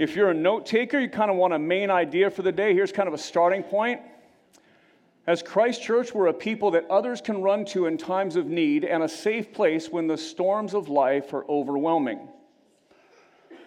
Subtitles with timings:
[0.00, 2.72] If you're a note taker, you kind of want a main idea for the day.
[2.72, 4.00] Here's kind of a starting point.
[5.26, 8.86] As Christ Church, we're a people that others can run to in times of need
[8.86, 12.30] and a safe place when the storms of life are overwhelming.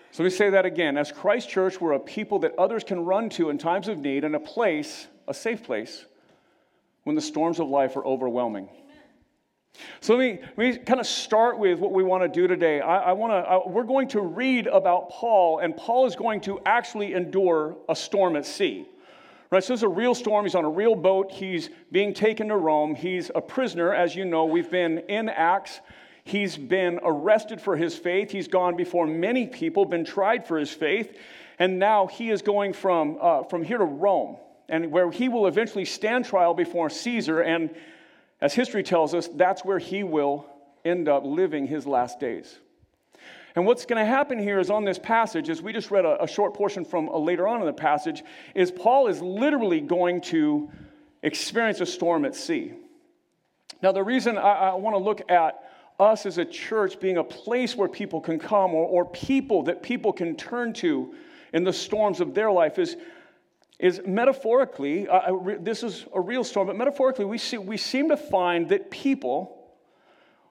[0.09, 0.97] So let me say that again.
[0.97, 4.23] As Christ Church, we're a people that others can run to in times of need
[4.23, 6.03] and a place, a safe place,
[7.03, 8.69] when the storms of life are overwhelming.
[10.01, 12.81] So let me, let me kind of start with what we want to do today.
[12.81, 16.59] I, I want to, we're going to read about Paul, and Paul is going to
[16.65, 18.87] actually endure a storm at sea.
[19.49, 20.45] Right, so this is a real storm.
[20.45, 21.31] He's on a real boat.
[21.31, 22.95] He's being taken to Rome.
[22.95, 24.45] He's a prisoner, as you know.
[24.45, 25.79] We've been in Acts.
[26.23, 28.31] He's been arrested for his faith.
[28.31, 31.15] He's gone before many people, been tried for his faith,
[31.59, 34.37] and now he is going from, uh, from here to Rome,
[34.69, 37.41] and where he will eventually stand trial before Caesar.
[37.41, 37.75] And
[38.43, 40.45] as history tells us, that's where he will
[40.83, 42.59] end up living his last days.
[43.55, 46.21] And what's going to happen here is on this passage, as we just read a,
[46.21, 48.21] a short portion from later on in the passage,
[48.53, 50.69] is Paul is literally going to
[51.21, 52.73] experience a storm at sea.
[53.81, 55.63] Now, the reason I, I want to look at
[55.97, 59.81] us as a church being a place where people can come or, or people that
[59.81, 61.15] people can turn to
[61.53, 62.97] in the storms of their life is
[63.79, 68.09] is metaphorically, uh, uh this is a real storm, but metaphorically, we, see, we seem
[68.09, 69.73] to find that people,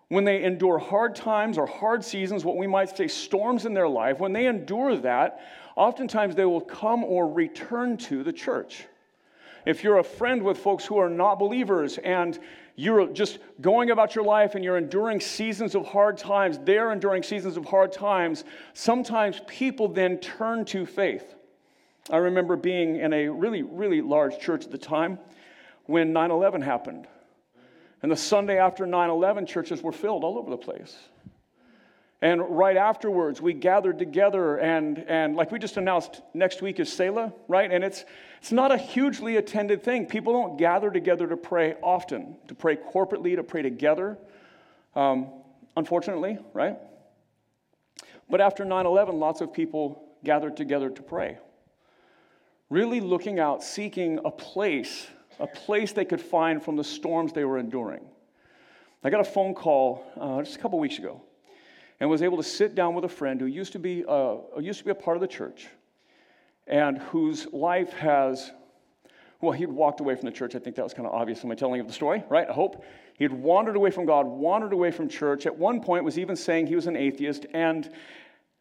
[0.08, 3.88] when they endure hard times or hard seasons, what we might say storms in their
[3.88, 5.40] life, when they endure that,
[5.76, 8.86] oftentimes they will come or return to the church.
[9.64, 12.38] If you're a friend with folks who are not believers and
[12.74, 17.22] you're just going about your life and you're enduring seasons of hard times, they're enduring
[17.22, 21.36] seasons of hard times, sometimes people then turn to faith.
[22.10, 25.18] I remember being in a really, really large church at the time
[25.86, 27.06] when 9 11 happened.
[28.02, 30.96] And the Sunday after 9 11, churches were filled all over the place.
[32.20, 36.92] And right afterwards, we gathered together, and, and like we just announced, next week is
[36.92, 37.70] Selah, right?
[37.70, 38.04] And it's,
[38.40, 40.06] it's not a hugely attended thing.
[40.06, 44.18] People don't gather together to pray often, to pray corporately, to pray together,
[44.94, 45.30] um,
[45.76, 46.76] unfortunately, right?
[48.30, 51.38] But after 9 11, lots of people gathered together to pray
[52.72, 55.06] really looking out, seeking a place,
[55.38, 58.00] a place they could find from the storms they were enduring.
[59.04, 61.20] I got a phone call uh, just a couple weeks ago
[62.00, 64.78] and was able to sit down with a friend who used to be, uh, used
[64.78, 65.68] to be a part of the church
[66.66, 68.52] and whose life has,
[69.42, 70.54] well, he'd walked away from the church.
[70.54, 72.48] I think that was kind of obvious in my telling of the story, right?
[72.48, 72.84] I hope.
[73.18, 75.44] He'd wandered away from God, wandered away from church.
[75.44, 77.90] At one point was even saying he was an atheist and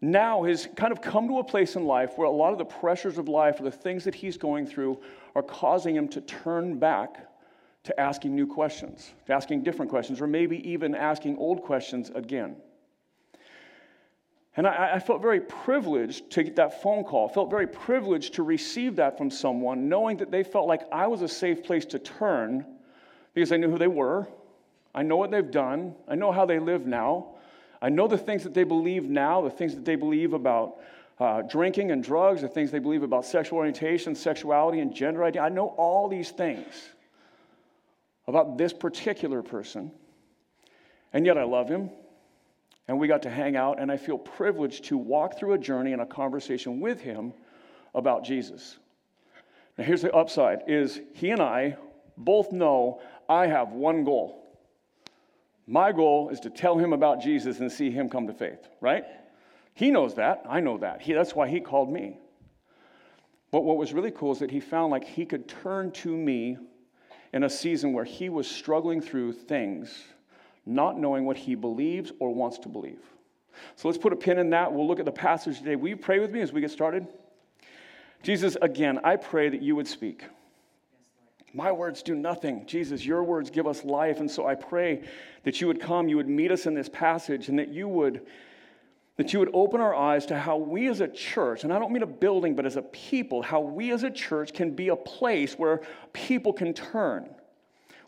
[0.01, 2.65] now has kind of come to a place in life where a lot of the
[2.65, 4.99] pressures of life or the things that he's going through
[5.35, 7.27] are causing him to turn back
[7.83, 12.55] to asking new questions, to asking different questions, or maybe even asking old questions again.
[14.57, 17.29] And I, I, felt very privileged to get that phone call.
[17.29, 21.21] Felt very privileged to receive that from someone, knowing that they felt like I was
[21.21, 22.65] a safe place to turn
[23.33, 24.27] because I knew who they were.
[24.93, 25.95] I know what they've done.
[26.07, 27.35] I know how they live now.
[27.81, 30.77] I know the things that they believe now, the things that they believe about
[31.19, 35.39] uh, drinking and drugs, the things they believe about sexual orientation, sexuality, and gender identity.
[35.39, 36.89] I know all these things
[38.27, 39.91] about this particular person,
[41.13, 41.89] and yet I love him.
[42.87, 45.93] And we got to hang out, and I feel privileged to walk through a journey
[45.93, 47.33] and a conversation with him
[47.93, 48.77] about Jesus.
[49.77, 51.77] Now, here's the upside: is he and I
[52.17, 54.40] both know I have one goal.
[55.67, 59.05] My goal is to tell him about Jesus and see him come to faith, right?
[59.73, 60.43] He knows that.
[60.49, 61.01] I know that.
[61.01, 62.19] He, that's why he called me.
[63.51, 66.57] But what was really cool is that he found like he could turn to me
[67.33, 70.03] in a season where he was struggling through things,
[70.65, 73.01] not knowing what he believes or wants to believe.
[73.75, 74.71] So let's put a pin in that.
[74.71, 75.75] We'll look at the passage today.
[75.75, 77.07] Will you pray with me as we get started?
[78.23, 80.23] Jesus, again, I pray that you would speak.
[81.53, 82.65] My words do nothing.
[82.65, 84.19] Jesus, your words give us life.
[84.19, 85.03] And so I pray
[85.43, 88.25] that you would come, you would meet us in this passage, and that you would
[89.17, 91.91] that you would open our eyes to how we as a church, and I don't
[91.91, 94.95] mean a building, but as a people, how we as a church can be a
[94.95, 95.81] place where
[96.11, 97.29] people can turn.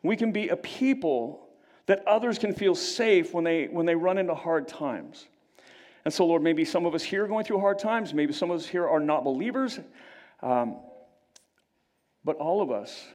[0.01, 1.50] We can be a people
[1.86, 5.28] that others can feel safe when they, when they run into hard times.
[6.06, 8.13] And so, Lord, maybe some of us here are going through hard times.
[8.13, 9.80] Maybe some of us here are not believers.
[10.42, 10.78] Um,
[12.25, 13.06] but all of us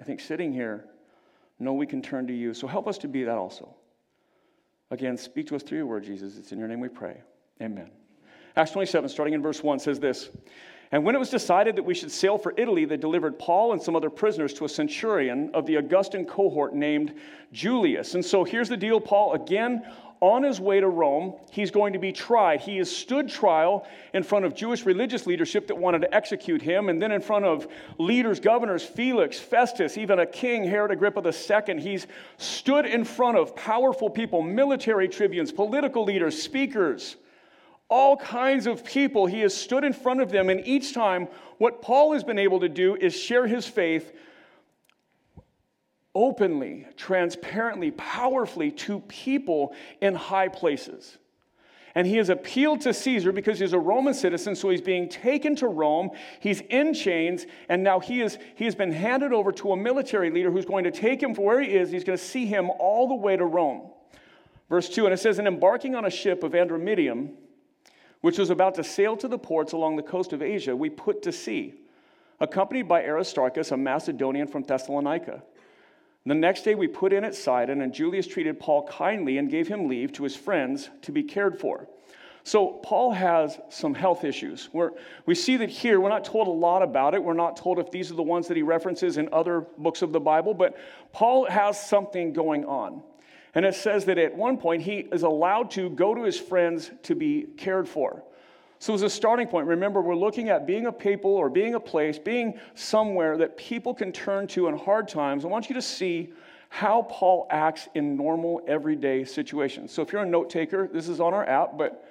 [0.00, 0.84] I think sitting here,
[1.58, 2.54] know we can turn to you.
[2.54, 3.74] So help us to be that also.
[4.90, 6.36] Again, speak to us through your word, Jesus.
[6.36, 7.20] It's in your name we pray.
[7.60, 7.90] Amen.
[8.56, 10.30] Acts 27, starting in verse 1, says this
[10.92, 13.82] And when it was decided that we should sail for Italy, they delivered Paul and
[13.82, 17.14] some other prisoners to a centurion of the Augustan cohort named
[17.52, 18.14] Julius.
[18.14, 19.82] And so here's the deal Paul, again,
[20.20, 22.60] on his way to Rome, he's going to be tried.
[22.60, 26.88] He has stood trial in front of Jewish religious leadership that wanted to execute him,
[26.88, 27.66] and then in front of
[27.98, 31.80] leaders, governors, Felix, Festus, even a king, Herod Agrippa II.
[31.80, 32.06] He's
[32.38, 37.16] stood in front of powerful people, military tribunes, political leaders, speakers
[37.88, 39.26] all kinds of people.
[39.26, 41.28] He has stood in front of them, and each time,
[41.58, 44.12] what Paul has been able to do is share his faith
[46.14, 51.18] openly, transparently, powerfully to people in high places.
[51.94, 55.56] And he has appealed to Caesar because he's a Roman citizen, so he's being taken
[55.56, 56.10] to Rome.
[56.40, 60.30] He's in chains, and now he, is, he has been handed over to a military
[60.30, 61.90] leader who's going to take him from where he is.
[61.90, 63.90] He's going to see him all the way to Rome.
[64.68, 67.30] Verse 2, and it says, And embarking on a ship of Adramyttium,
[68.20, 71.22] which was about to sail to the ports along the coast of Asia, we put
[71.22, 71.74] to sea,
[72.40, 75.42] accompanied by Aristarchus, a Macedonian from Thessalonica.
[76.24, 79.68] The next day we put in at Sidon, and Julius treated Paul kindly and gave
[79.68, 81.86] him leave to his friends to be cared for.
[82.42, 84.68] So, Paul has some health issues.
[85.24, 87.22] We see that here, we're not told a lot about it.
[87.22, 90.12] We're not told if these are the ones that he references in other books of
[90.12, 90.76] the Bible, but
[91.12, 93.02] Paul has something going on.
[93.56, 96.90] And it says that at one point he is allowed to go to his friends
[97.04, 98.22] to be cared for.
[98.78, 101.80] So, as a starting point, remember we're looking at being a people or being a
[101.80, 105.46] place, being somewhere that people can turn to in hard times.
[105.46, 106.34] I want you to see
[106.68, 109.90] how Paul acts in normal, everyday situations.
[109.90, 112.06] So, if you're a note taker, this is on our app, but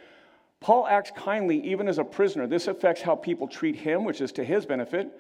[0.62, 2.48] Paul acts kindly even as a prisoner.
[2.48, 5.16] This affects how people treat him, which is to his benefit.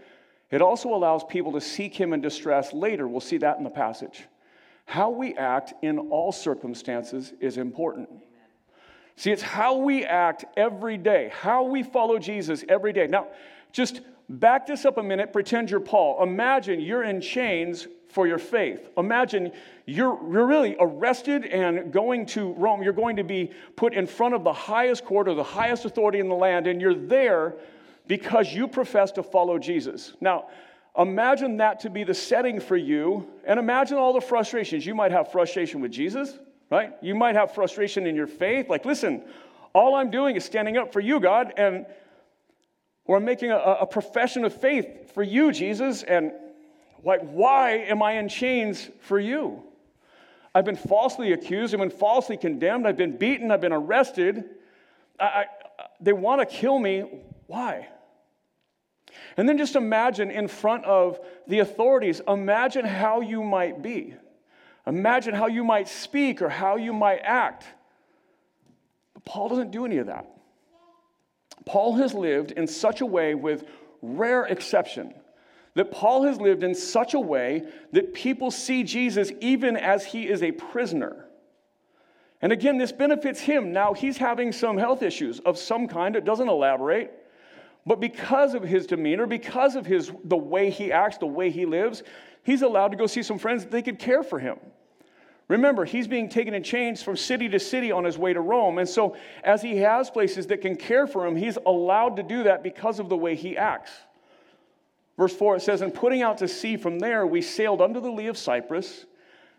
[0.49, 3.07] It also allows people to seek him in distress later.
[3.07, 4.23] We'll see that in the passage.
[4.85, 8.09] How we act in all circumstances is important.
[9.17, 13.07] See, it's how we act every day, how we follow Jesus every day.
[13.07, 13.27] Now,
[13.71, 16.21] just back this up a minute, pretend you're Paul.
[16.23, 18.89] Imagine you're in chains for your faith.
[18.97, 19.51] Imagine
[19.85, 22.81] you're, you're really arrested and going to Rome.
[22.81, 26.19] You're going to be put in front of the highest court or the highest authority
[26.19, 27.55] in the land, and you're there
[28.07, 30.13] because you profess to follow Jesus.
[30.21, 30.47] Now,
[30.97, 34.85] Imagine that to be the setting for you, and imagine all the frustrations.
[34.85, 36.37] You might have frustration with Jesus,
[36.71, 36.93] right?
[37.01, 38.69] You might have frustration in your faith.
[38.69, 39.23] Like, listen,
[39.73, 41.85] all I'm doing is standing up for you, God, and
[43.05, 46.31] or I'm making a, a profession of faith for you, Jesus, and
[47.03, 49.61] like, why am I in chains for you?
[50.55, 54.45] I've been falsely accused, I've been falsely condemned, I've been beaten, I've been arrested.
[55.19, 55.45] I, I,
[55.99, 57.03] they want to kill me.
[57.47, 57.87] Why?
[59.37, 64.13] And then just imagine in front of the authorities, imagine how you might be.
[64.87, 67.65] Imagine how you might speak or how you might act.
[69.13, 70.27] But Paul doesn't do any of that.
[71.65, 73.65] Paul has lived in such a way, with
[74.01, 75.13] rare exception,
[75.73, 80.27] that Paul has lived in such a way that people see Jesus even as he
[80.27, 81.25] is a prisoner.
[82.41, 83.73] And again, this benefits him.
[83.73, 86.15] Now he's having some health issues of some kind.
[86.15, 87.24] It doesn't elaborate.
[87.85, 91.65] But because of his demeanor, because of his, the way he acts, the way he
[91.65, 92.01] lives,
[92.43, 94.57] he's allowed to go see some friends that they could care for him.
[95.47, 98.79] Remember, he's being taken in chains from city to city on his way to Rome.
[98.79, 102.43] And so, as he has places that can care for him, he's allowed to do
[102.43, 103.91] that because of the way he acts.
[105.17, 108.11] Verse 4 it says, And putting out to sea from there, we sailed under the
[108.11, 109.05] lee of Cyprus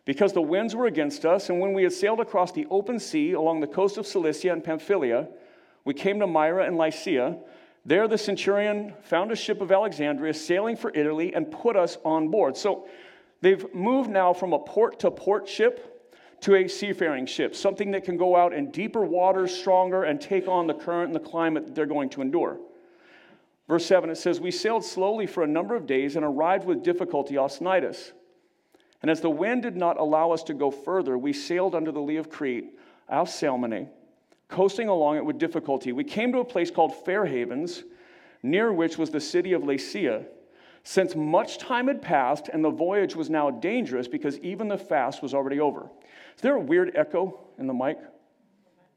[0.05, 1.50] because the winds were against us.
[1.50, 4.64] And when we had sailed across the open sea along the coast of Cilicia and
[4.64, 5.28] Pamphylia,
[5.85, 7.38] we came to Myra and Lycia.
[7.87, 12.28] There, the centurion found a ship of Alexandria sailing for Italy and put us on
[12.28, 12.57] board.
[12.57, 12.88] So
[13.43, 15.93] they've moved now from a port to port ship
[16.40, 20.49] to a seafaring ship, something that can go out in deeper waters, stronger, and take
[20.49, 22.59] on the current and the climate that they're going to endure.
[23.69, 26.83] Verse 7, it says, We sailed slowly for a number of days and arrived with
[26.83, 28.11] difficulty off Cnidus.
[29.00, 32.00] And as the wind did not allow us to go further, we sailed under the
[32.00, 32.76] lee of Crete,
[33.09, 33.88] off Salmone
[34.49, 35.93] coasting along it with difficulty.
[35.93, 37.85] We came to a place called Fair Havens,
[38.43, 40.26] near which was the city of Lasea.
[40.85, 45.21] Since much time had passed and the voyage was now dangerous because even the fast
[45.21, 45.91] was already over.
[46.37, 47.99] Is there a weird echo in the mic?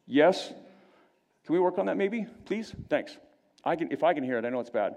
[0.05, 0.49] Yes?
[1.45, 2.75] Can we work on that maybe, please?
[2.89, 3.17] Thanks.
[3.63, 4.95] I can, if I can hear it, I know it's bad.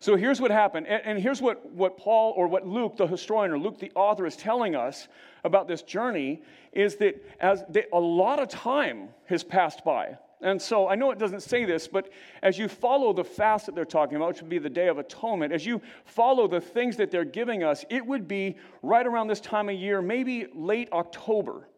[0.00, 0.86] So here's what happened.
[0.86, 4.26] And, and, here's what, what Paul or what Luke, the historian, or Luke, the author,
[4.26, 5.08] is telling us
[5.44, 10.16] about this journey is that as they, a lot of time has passed by.
[10.40, 12.10] And so I know it doesn't say this, but
[12.42, 14.98] as you follow the fast that they're talking about, which would be the Day of
[14.98, 19.26] Atonement, as you follow the things that they're giving us, it would be right around
[19.26, 21.68] this time of year, maybe late October.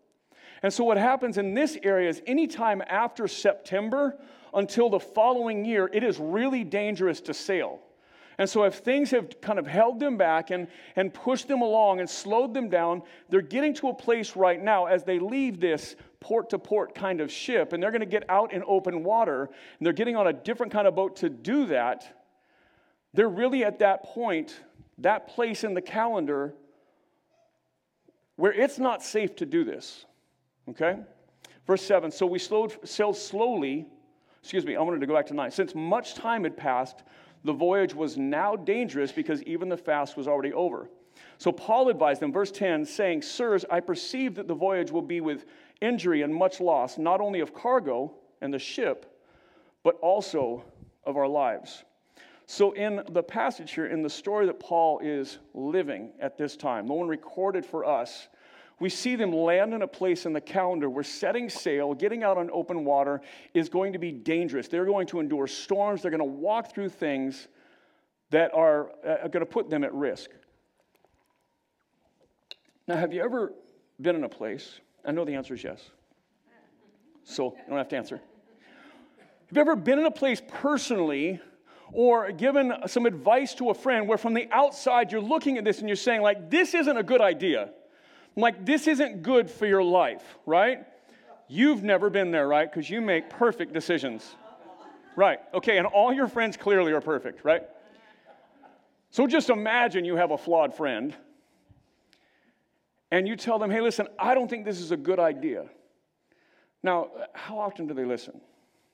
[0.62, 4.18] And so, what happens in this area is anytime after September
[4.52, 7.80] until the following year, it is really dangerous to sail.
[8.40, 10.66] And so, if things have kind of held them back and,
[10.96, 14.86] and pushed them along and slowed them down, they're getting to a place right now
[14.86, 18.24] as they leave this port to port kind of ship and they're going to get
[18.30, 19.42] out in open water
[19.78, 22.16] and they're getting on a different kind of boat to do that.
[23.12, 24.58] They're really at that point,
[24.96, 26.54] that place in the calendar
[28.36, 30.06] where it's not safe to do this.
[30.66, 30.96] Okay?
[31.66, 33.86] Verse 7 So we slowed, sailed slowly.
[34.42, 35.50] Excuse me, I wanted to go back to 9.
[35.50, 37.02] Since much time had passed,
[37.44, 40.88] the voyage was now dangerous because even the fast was already over.
[41.38, 45.20] So Paul advised them, verse 10, saying, Sirs, I perceive that the voyage will be
[45.20, 45.46] with
[45.80, 49.18] injury and much loss, not only of cargo and the ship,
[49.82, 50.64] but also
[51.04, 51.84] of our lives.
[52.46, 56.88] So, in the passage here, in the story that Paul is living at this time,
[56.88, 58.28] the one recorded for us,
[58.80, 62.38] we see them land in a place in the calendar where setting sail, getting out
[62.38, 63.20] on open water,
[63.52, 64.68] is going to be dangerous.
[64.68, 67.46] They're going to endure storms, they're going to walk through things
[68.30, 70.30] that are, uh, going to put them at risk.
[72.88, 73.52] Now, have you ever
[74.00, 74.80] been in a place?
[75.04, 75.90] I know the answer is yes.
[77.24, 78.16] So you don't have to answer.
[78.16, 81.40] Have you ever been in a place personally
[81.92, 85.80] or given some advice to a friend where from the outside you're looking at this
[85.80, 87.70] and you're saying, like, this isn't a good idea?
[88.40, 90.86] Like, this isn't good for your life, right?
[91.48, 92.70] You've never been there, right?
[92.70, 94.36] Because you make perfect decisions.
[95.16, 97.62] Right, okay, and all your friends clearly are perfect, right?
[99.10, 101.14] So just imagine you have a flawed friend
[103.10, 105.66] and you tell them, hey, listen, I don't think this is a good idea.
[106.82, 108.40] Now, how often do they listen?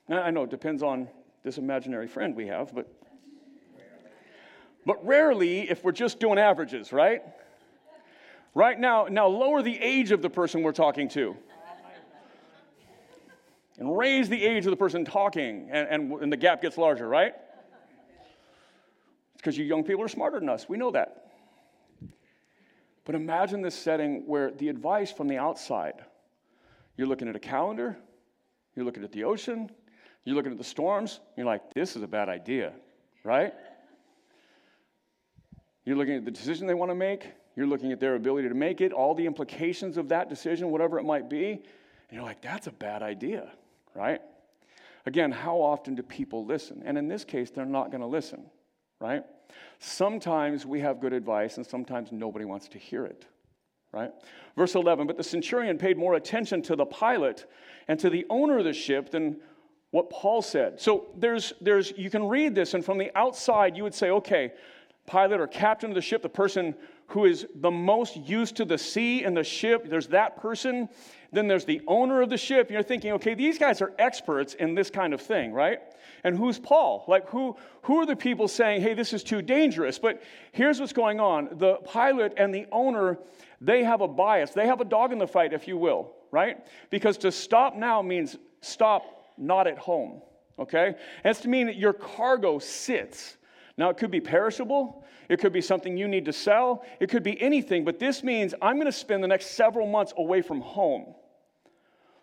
[0.09, 1.07] Now, I know it depends on
[1.43, 2.91] this imaginary friend we have, but
[4.85, 7.21] but rarely if we're just doing averages, right?
[8.53, 11.35] Right now, now lower the age of the person we're talking to.
[13.79, 17.07] And raise the age of the person talking, and, and, and the gap gets larger,
[17.07, 17.33] right?
[19.33, 20.67] It's because you young people are smarter than us.
[20.67, 21.31] We know that.
[23.05, 26.03] But imagine this setting where the advice from the outside
[26.97, 27.95] you're looking at a calendar,
[28.75, 29.69] you're looking at the ocean,
[30.25, 32.73] you're looking at the storms, you're like, this is a bad idea,
[33.23, 33.53] right?
[35.85, 38.53] You're looking at the decision they want to make, you're looking at their ability to
[38.53, 41.49] make it, all the implications of that decision, whatever it might be.
[41.49, 41.61] And
[42.11, 43.51] you're like, that's a bad idea,
[43.95, 44.21] right?
[45.07, 46.83] Again, how often do people listen?
[46.85, 48.45] And in this case, they're not going to listen,
[49.01, 49.23] right?
[49.79, 53.25] Sometimes we have good advice, and sometimes nobody wants to hear it,
[53.91, 54.11] right?
[54.55, 57.49] Verse 11, but the centurion paid more attention to the pilot
[57.87, 59.37] and to the owner of the ship than
[59.89, 60.79] what Paul said.
[60.79, 64.51] So there's, there's, you can read this, and from the outside, you would say, okay,
[65.07, 66.75] pilot or captain of the ship, the person
[67.07, 70.89] who is the most used to the sea and the ship, there's that person.
[71.31, 72.69] Then there's the owner of the ship.
[72.69, 75.79] You're thinking, okay, these guys are experts in this kind of thing, right?
[76.23, 77.05] And who's Paul?
[77.07, 79.99] Like, who, who are the people saying, hey, this is too dangerous?
[79.99, 80.21] But
[80.51, 83.17] here's what's going on the pilot and the owner,
[83.61, 84.51] they have a bias.
[84.51, 86.65] They have a dog in the fight, if you will, right?
[86.89, 90.21] Because to stop now means stop not at home,
[90.59, 90.95] okay?
[91.23, 93.36] It's to mean that your cargo sits.
[93.77, 97.23] Now, it could be perishable, it could be something you need to sell, it could
[97.23, 100.61] be anything, but this means I'm going to spend the next several months away from
[100.61, 101.13] home.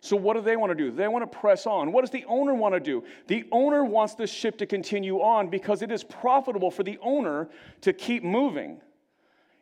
[0.00, 0.90] So, what do they want to do?
[0.90, 1.90] They want to press on.
[1.90, 3.04] What does the owner want to do?
[3.26, 7.48] The owner wants the ship to continue on because it is profitable for the owner
[7.80, 8.82] to keep moving.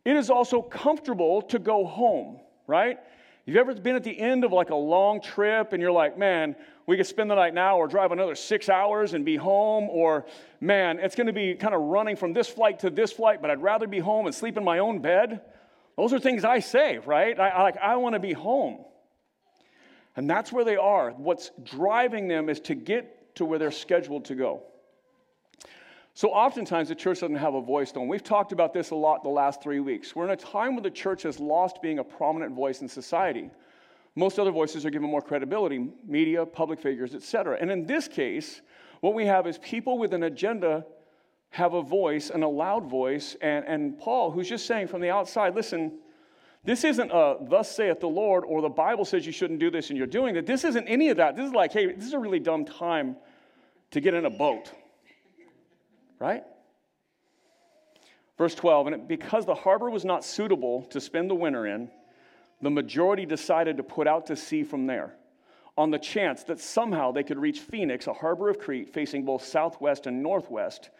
[0.04, 2.98] It is also comfortable to go home, right?
[3.44, 6.54] You've ever been at the end of like a long trip and you're like, man,
[6.86, 10.26] we could spend the night now or drive another six hours and be home, or
[10.60, 13.50] man, it's going to be kind of running from this flight to this flight, but
[13.50, 15.40] I'd rather be home and sleep in my own bed.
[15.96, 17.38] Those are things I say, right?
[17.38, 18.84] I, I like, I want to be home.
[20.14, 21.10] And that's where they are.
[21.10, 24.62] What's driving them is to get to where they're scheduled to go.
[26.14, 28.00] So oftentimes the church doesn't have a voice, though.
[28.00, 30.14] And we've talked about this a lot the last three weeks.
[30.14, 33.50] We're in a time where the church has lost being a prominent voice in society.
[34.14, 37.56] Most other voices are given more credibility media, public figures, etc.
[37.60, 38.60] And in this case,
[39.00, 40.84] what we have is people with an agenda
[41.52, 43.36] have a voice, and a loud voice.
[43.42, 45.98] And, and Paul, who's just saying from the outside, listen,
[46.64, 49.90] this isn't a thus saith the Lord, or the Bible says you shouldn't do this
[49.90, 50.46] and you're doing it.
[50.46, 51.36] This isn't any of that.
[51.36, 53.16] This is like, hey, this is a really dumb time
[53.90, 54.72] to get in a boat.
[56.22, 56.44] Right?
[58.38, 61.90] Verse 12, and because the harbor was not suitable to spend the winter in,
[62.60, 65.16] the majority decided to put out to sea from there
[65.76, 69.44] on the chance that somehow they could reach Phoenix, a harbor of Crete facing both
[69.44, 70.90] southwest and northwest,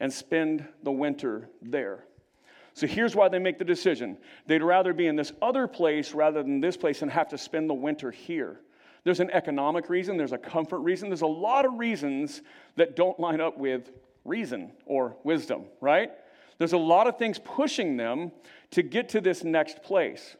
[0.00, 2.02] and spend the winter there.
[2.74, 6.42] So here's why they make the decision they'd rather be in this other place rather
[6.42, 8.58] than this place and have to spend the winter here.
[9.04, 12.42] There's an economic reason, there's a comfort reason, there's a lot of reasons
[12.74, 13.92] that don't line up with
[14.24, 16.10] reason or wisdom, right?
[16.58, 18.32] There's a lot of things pushing them
[18.70, 20.36] to get to this next place.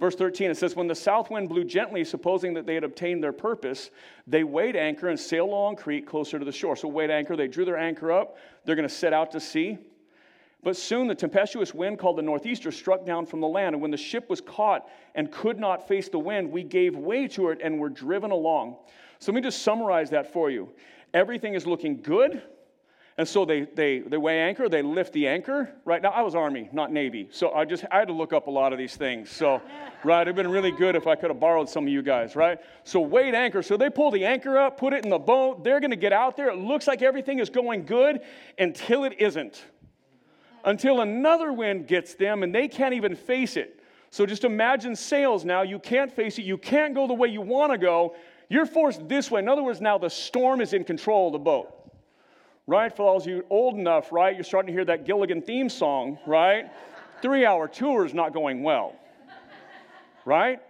[0.00, 3.22] Verse 13, it says, When the south wind blew gently, supposing that they had obtained
[3.22, 3.90] their purpose,
[4.26, 6.76] they weighed anchor and sailed along Crete closer to the shore.
[6.76, 8.36] So, weighed anchor, they drew their anchor up.
[8.64, 9.78] They're going to set out to sea.
[10.62, 13.74] But soon the tempestuous wind called the northeaster struck down from the land.
[13.74, 17.28] And when the ship was caught and could not face the wind, we gave way
[17.28, 18.76] to it and were driven along.
[19.20, 20.70] So, let me just summarize that for you.
[21.12, 22.42] Everything is looking good
[23.16, 25.70] and so they, they, they weigh anchor, they lift the anchor.
[25.84, 27.28] Right now, I was Army, not Navy.
[27.30, 29.30] So I just I had to look up a lot of these things.
[29.30, 29.62] So,
[30.04, 32.58] right, it'd been really good if I could have borrowed some of you guys, right?
[32.82, 33.62] So, weighed anchor.
[33.62, 35.62] So they pull the anchor up, put it in the boat.
[35.62, 36.48] They're going to get out there.
[36.48, 38.20] It looks like everything is going good
[38.58, 39.64] until it isn't.
[40.64, 43.80] Until another wind gets them and they can't even face it.
[44.10, 45.62] So just imagine sails now.
[45.62, 46.42] You can't face it.
[46.42, 48.16] You can't go the way you want to go.
[48.48, 49.40] You're forced this way.
[49.40, 51.83] In other words, now the storm is in control of the boat
[52.66, 52.94] right?
[52.94, 54.34] For those you old enough, right?
[54.34, 56.66] You're starting to hear that Gilligan theme song, right?
[57.22, 58.94] Three hour tour is not going well,
[60.24, 60.60] right?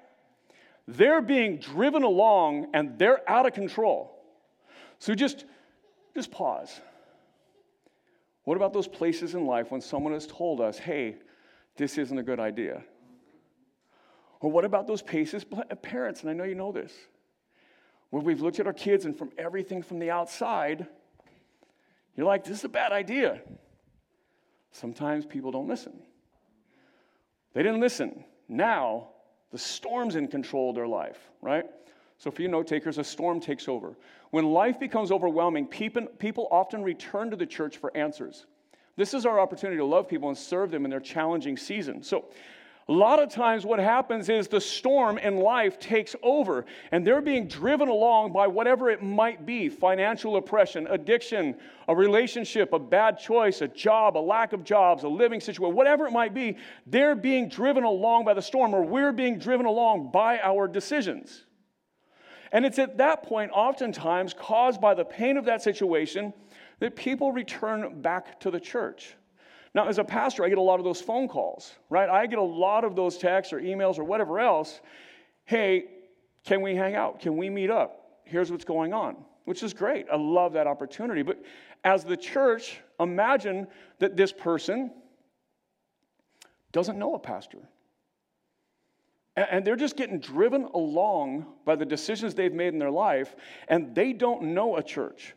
[0.87, 4.11] They're being driven along and they're out of control.
[4.99, 5.45] So just,
[6.15, 6.81] just pause.
[8.45, 11.17] What about those places in life when someone has told us, hey,
[11.77, 12.85] this isn't a good idea?
[14.41, 16.93] Or what about those places, uh, parents, and I know you know this,
[18.11, 20.87] where we've looked at our kids and from everything from the outside,
[22.17, 23.41] you're like, this is a bad idea.
[24.73, 25.93] Sometimes people don't listen.
[27.55, 28.25] They didn't listen.
[28.49, 29.09] Now,
[29.53, 31.65] the storm's in control of their life, right?
[32.19, 33.97] So, for you note takers, a storm takes over.
[34.31, 38.47] When life becomes overwhelming, people, often return to the church for answers.
[38.97, 42.03] This is our opportunity to love people and serve them in their challenging season.
[42.03, 42.27] So,
[42.87, 47.23] a lot of times, what happens is the storm in life takes over, and they're
[47.23, 51.57] being driven along by whatever it might be financial oppression, addiction,
[51.89, 56.07] a relationship, a bad choice, a job, a lack of jobs, a living situation, whatever
[56.07, 56.59] it might be.
[56.87, 61.47] They're being driven along by the storm, or we're being driven along by our decisions.
[62.53, 66.35] And it's at that point, oftentimes caused by the pain of that situation,
[66.81, 69.15] that people return back to the church.
[69.75, 72.09] Now, as a pastor, I get a lot of those phone calls, right?
[72.09, 74.81] I get a lot of those texts or emails or whatever else.
[75.45, 75.87] Hey,
[76.45, 77.21] can we hang out?
[77.21, 78.21] Can we meet up?
[78.25, 80.07] Here's what's going on, which is great.
[80.13, 81.23] I love that opportunity.
[81.23, 81.43] But
[81.83, 83.67] as the church, imagine
[83.99, 84.93] that this person
[86.73, 87.59] doesn't know a pastor.
[89.37, 93.35] And they're just getting driven along by the decisions they've made in their life,
[93.67, 95.35] and they don't know a church.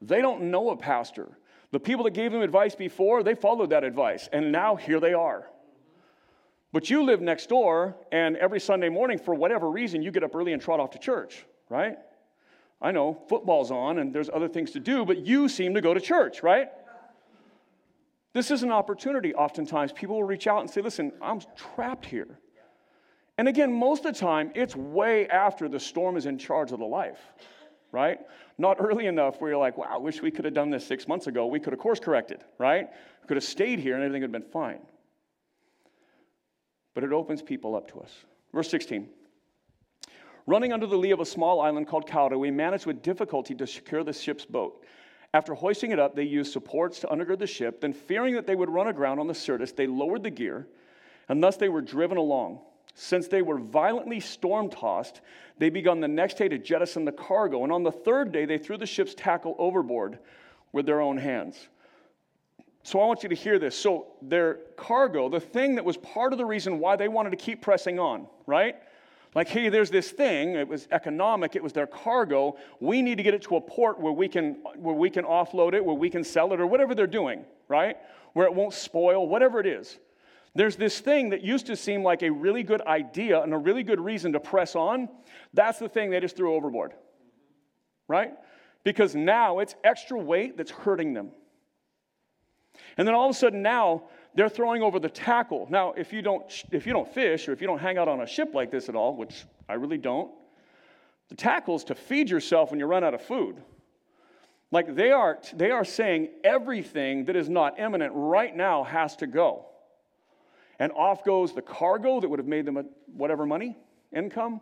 [0.00, 1.36] They don't know a pastor.
[1.72, 5.14] The people that gave them advice before, they followed that advice, and now here they
[5.14, 5.46] are.
[6.72, 10.34] But you live next door, and every Sunday morning, for whatever reason, you get up
[10.34, 11.96] early and trot off to church, right?
[12.80, 15.92] I know football's on and there's other things to do, but you seem to go
[15.92, 16.68] to church, right?
[18.32, 19.34] This is an opportunity.
[19.34, 21.40] Oftentimes, people will reach out and say, Listen, I'm
[21.74, 22.38] trapped here.
[23.36, 26.78] And again, most of the time, it's way after the storm is in charge of
[26.78, 27.18] the life
[27.92, 28.18] right?
[28.58, 31.08] Not early enough where you're like, wow, I wish we could have done this six
[31.08, 31.46] months ago.
[31.46, 32.88] We could have course corrected, right?
[33.22, 34.80] We could have stayed here and everything would have been fine.
[36.94, 38.12] But it opens people up to us.
[38.52, 39.08] Verse 16.
[40.46, 43.66] Running under the lee of a small island called Cauda, we managed with difficulty to
[43.66, 44.84] secure the ship's boat.
[45.32, 47.80] After hoisting it up, they used supports to undergird the ship.
[47.80, 50.66] Then, fearing that they would run aground on the Syrtis, they lowered the gear,
[51.28, 52.60] and thus they were driven along.
[52.94, 55.20] Since they were violently storm tossed,
[55.58, 58.58] they began the next day to jettison the cargo, and on the third day they
[58.58, 60.18] threw the ship's tackle overboard
[60.72, 61.68] with their own hands.
[62.82, 63.76] So I want you to hear this.
[63.76, 67.36] So their cargo, the thing that was part of the reason why they wanted to
[67.36, 68.76] keep pressing on, right?
[69.34, 72.56] Like, hey, there's this thing, it was economic, it was their cargo.
[72.80, 75.74] We need to get it to a port where we can where we can offload
[75.74, 77.96] it, where we can sell it, or whatever they're doing, right?
[78.32, 79.98] Where it won't spoil, whatever it is.
[80.54, 83.82] There's this thing that used to seem like a really good idea and a really
[83.82, 85.08] good reason to press on.
[85.54, 86.92] That's the thing they just threw overboard.
[88.08, 88.32] Right?
[88.82, 91.30] Because now it's extra weight that's hurting them.
[92.96, 95.66] And then all of a sudden now they're throwing over the tackle.
[95.70, 98.20] Now, if you don't if you don't fish or if you don't hang out on
[98.20, 100.30] a ship like this at all, which I really don't,
[101.28, 103.62] the tackle is to feed yourself when you run out of food.
[104.72, 109.26] Like they are they are saying everything that is not imminent right now has to
[109.26, 109.66] go
[110.80, 112.82] and off goes the cargo that would have made them
[113.14, 113.76] whatever money,
[114.12, 114.60] income.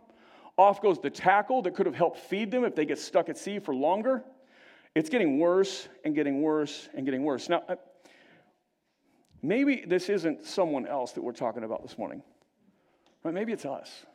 [0.57, 3.37] Off goes the tackle that could have helped feed them if they get stuck at
[3.37, 4.21] sea for longer.
[4.93, 7.47] It's getting worse and getting worse and getting worse.
[7.47, 7.75] Now, uh,
[9.41, 12.21] maybe this isn't someone else that we're talking about this morning.
[13.23, 13.33] Right?
[13.33, 14.05] Maybe it's us.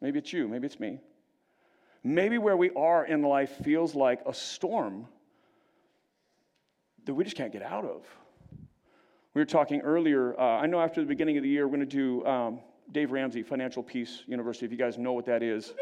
[0.00, 0.46] Maybe it's you.
[0.46, 1.00] Maybe it's me.
[2.04, 5.08] Maybe where we are in life feels like a storm
[7.06, 8.06] that we just can't get out of.
[9.38, 11.88] We were talking earlier, uh, I know after the beginning of the year, we're going
[11.88, 12.58] to do um,
[12.90, 15.74] Dave Ramsey, Financial Peace University, if you guys know what that is.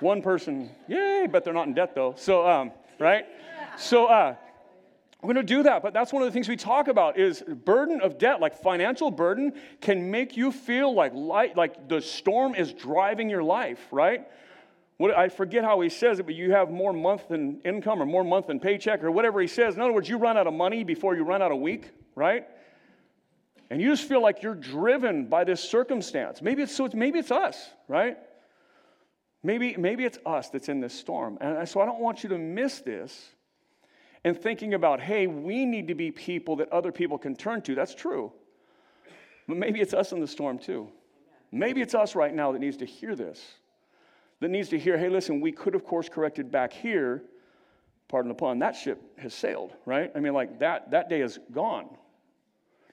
[0.00, 2.14] One person, yay, but they're not in debt though.
[2.16, 3.26] So, um, right?
[3.76, 4.34] So, uh,
[5.20, 7.42] we're going to do that, but that's one of the things we talk about is
[7.42, 12.54] burden of debt, like financial burden can make you feel like light, like the storm
[12.54, 14.26] is driving your life, right?
[15.02, 18.06] What, I forget how he says it, but you have more month than income or
[18.06, 19.74] more month than paycheck or whatever he says.
[19.74, 22.46] In other words, you run out of money before you run out of week, right?
[23.68, 26.40] And you just feel like you're driven by this circumstance.
[26.40, 28.16] Maybe it's so maybe it's us, right?
[29.42, 31.36] Maybe, maybe it's us that's in this storm.
[31.40, 33.30] And so I don't want you to miss this
[34.22, 37.74] and thinking about, hey, we need to be people that other people can turn to.
[37.74, 38.32] That's true.
[39.48, 40.90] But maybe it's us in the storm too.
[41.50, 43.42] Maybe it's us right now that needs to hear this,
[44.42, 47.22] that needs to hear, hey, listen, we could have course corrected back here.
[48.08, 50.10] Pardon the pun, that ship has sailed, right?
[50.16, 51.88] I mean, like that, that day is gone.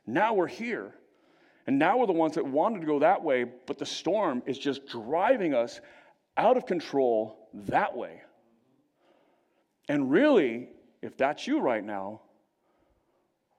[0.06, 0.94] Now we're here.
[1.66, 4.60] And now we're the ones that wanted to go that way, but the storm is
[4.60, 5.82] just driving us
[6.38, 8.22] out of control that way.
[9.88, 10.70] And really,
[11.02, 12.22] if that's you right now,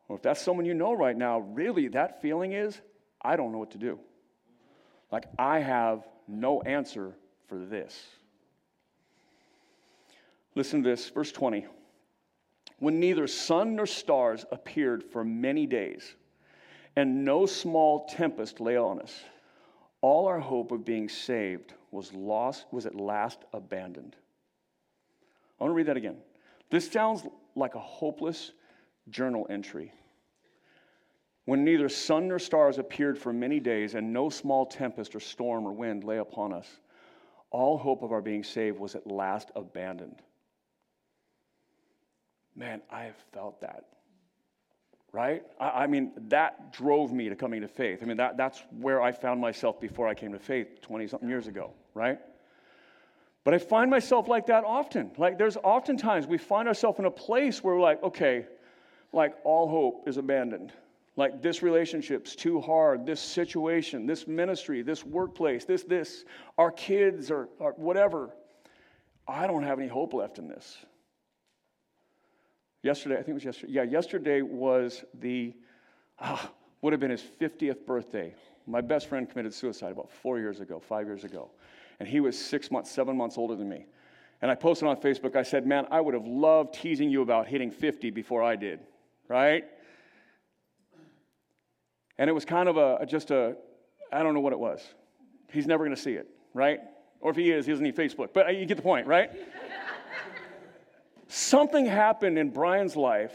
[0.09, 2.81] or if that's someone you know right now, really that feeling is,
[3.21, 3.99] I don't know what to do.
[5.11, 7.17] Like, I have no answer
[7.51, 8.07] for this.
[10.55, 11.67] Listen to this, verse 20.
[12.79, 16.15] When neither sun nor stars appeared for many days,
[16.97, 19.13] and no small tempest lay on us,
[20.01, 24.17] all our hope of being saved was lost, was at last abandoned.
[25.59, 26.19] I want to read that again.
[26.71, 28.53] This sounds like a hopeless
[29.11, 29.93] journal entry.
[31.47, 35.67] When neither sun nor stars appeared for many days, and no small tempest or storm
[35.67, 36.69] or wind lay upon us,
[37.51, 40.23] all hope of our being saved was at last abandoned.
[42.55, 43.85] Man, I have felt that.
[45.13, 45.43] Right?
[45.59, 47.99] I, I, mean, that drove me to coming to faith.
[48.03, 51.29] I mean, that, that's where I found myself before I came to faith 20 something
[51.29, 52.21] years ago, right?
[53.43, 55.11] But I find myself like that often.
[55.17, 58.47] Like there's oftentimes we find ourselves in a place where we're like, okay,
[59.13, 60.73] like all hope is abandoned.
[61.21, 66.25] Like this relationship's too hard, this situation, this ministry, this workplace, this, this,
[66.57, 68.31] our kids or, or whatever.
[69.29, 70.79] I don't have any hope left in this.
[72.83, 73.73] Yesterday, I think it was yesterday.
[73.73, 75.55] Yeah, yesterday was the,
[76.19, 78.35] ah, would have been his 50th birthday.
[78.67, 81.51] My best friend committed suicide about four years ago, five years ago
[82.01, 83.85] and he was six months, seven months older than me.
[84.43, 87.47] And I posted on Facebook, I said, Man, I would have loved teasing you about
[87.47, 88.81] hitting 50 before I did,
[89.29, 89.65] right?
[92.21, 93.57] And it was kind of a just a,
[94.13, 94.87] I don't know what it was.
[95.51, 96.79] He's never going to see it, right?
[97.23, 98.35] Or if he is, he doesn't need Facebook.
[98.35, 99.31] But uh, you get the point, right?
[101.29, 103.35] Something happened in Brian's life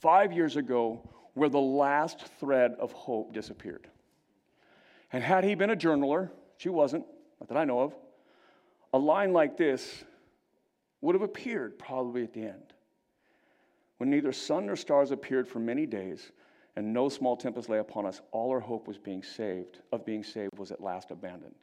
[0.00, 3.86] five years ago where the last thread of hope disappeared.
[5.12, 7.04] And had he been a journaler, she wasn't,
[7.38, 7.94] not that I know of,
[8.94, 10.04] a line like this
[11.02, 12.72] would have appeared probably at the end.
[13.98, 16.32] When neither sun nor stars appeared for many days,
[16.76, 20.24] and no small tempest lay upon us, all our hope was being saved, of being
[20.24, 21.54] saved was at last abandoned.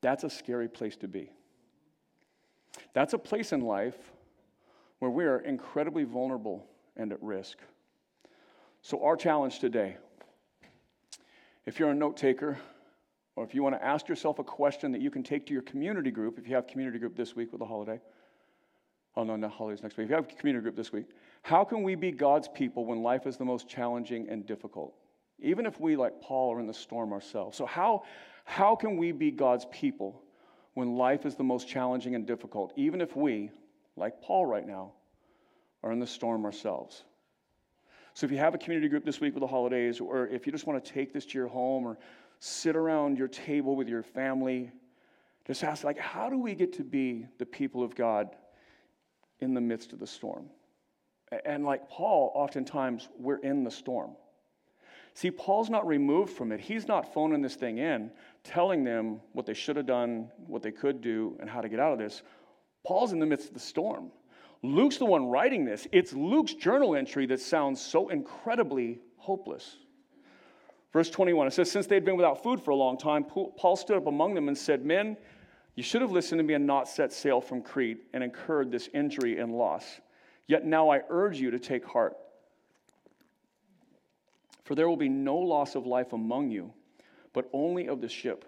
[0.00, 1.30] That's a scary place to be.
[2.92, 4.12] That's a place in life
[4.98, 7.58] where we are incredibly vulnerable and at risk.
[8.82, 9.96] So, our challenge today
[11.64, 12.58] if you're a note taker,
[13.36, 15.62] or if you want to ask yourself a question that you can take to your
[15.62, 18.00] community group, if you have community group this week with the holiday,
[19.16, 20.06] oh no, not holidays next week.
[20.06, 21.06] If you have community group this week,
[21.42, 24.94] how can we be God's people when life is the most challenging and difficult?
[25.40, 27.58] Even if we, like Paul, are in the storm ourselves.
[27.58, 28.04] So, how,
[28.44, 30.22] how can we be God's people
[30.74, 33.50] when life is the most challenging and difficult, even if we,
[33.96, 34.92] like Paul right now,
[35.82, 37.02] are in the storm ourselves?
[38.14, 40.52] So, if you have a community group this week with the holidays, or if you
[40.52, 41.98] just want to take this to your home or
[42.38, 44.70] sit around your table with your family,
[45.44, 48.28] just ask, like, how do we get to be the people of God
[49.40, 50.48] in the midst of the storm?
[51.44, 54.12] And like Paul, oftentimes we're in the storm.
[55.14, 56.60] See, Paul's not removed from it.
[56.60, 58.10] He's not phoning this thing in,
[58.44, 61.80] telling them what they should have done, what they could do, and how to get
[61.80, 62.22] out of this.
[62.84, 64.10] Paul's in the midst of the storm.
[64.62, 65.86] Luke's the one writing this.
[65.92, 69.76] It's Luke's journal entry that sounds so incredibly hopeless.
[70.92, 73.76] Verse 21, it says, Since they had been without food for a long time, Paul
[73.76, 75.16] stood up among them and said, Men,
[75.74, 78.88] you should have listened to me and not set sail from Crete and incurred this
[78.92, 80.00] injury and loss.
[80.46, 82.16] Yet now I urge you to take heart.
[84.64, 86.72] For there will be no loss of life among you,
[87.32, 88.44] but only of the ship.